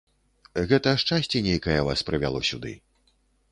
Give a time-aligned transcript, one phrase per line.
[0.71, 2.75] Гэта шчасце нейкае вас прывяло сюды.